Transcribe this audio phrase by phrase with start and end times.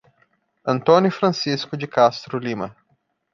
[0.65, 2.75] Antônio Francisco de Castro Lima